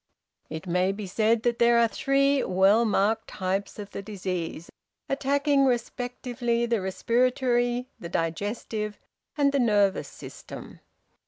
"`It 0.51 0.65
may 0.65 0.91
be 0.91 1.05
said 1.05 1.43
that 1.43 1.59
there 1.59 1.77
are 1.77 1.87
three 1.87 2.43
well 2.43 2.85
marked 2.85 3.27
types 3.27 3.77
of 3.77 3.91
the 3.91 4.01
disease, 4.01 4.67
attacking 5.07 5.63
respectively 5.67 6.65
the 6.65 6.81
respiratory, 6.81 7.87
the 7.99 8.09
digestive, 8.09 8.97
and 9.37 9.51
the 9.51 9.59
nervous 9.59 10.07
system.' 10.07 10.79